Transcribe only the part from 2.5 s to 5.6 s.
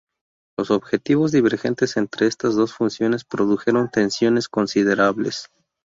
dos facciones produjeron tensiones considerables.